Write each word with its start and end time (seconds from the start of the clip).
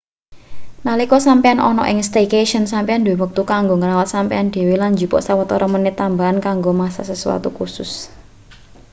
nalika 0.87 1.17
sampeyan 1.27 1.59
ana 1.69 1.83
ing 1.91 1.99
staycation 2.09 2.63
sampeyan 2.73 3.03
duwe 3.05 3.15
wektu 3.23 3.41
kanggo 3.51 3.73
ngrawat 3.77 4.07
sampeyan 4.15 4.47
dhewe 4.53 4.75
lan 4.81 4.91
njupuk 4.93 5.21
sawetara 5.27 5.67
menit 5.73 5.95
tambahan 6.01 6.37
kanggo 6.45 6.71
masak 6.81 7.05
sesuatu 7.11 7.47
khusus 7.57 7.91